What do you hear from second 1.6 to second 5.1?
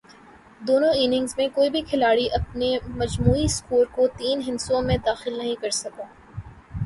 بھی کھلاڑی اپنے مجموعی سکور کو تین ہندسوں میں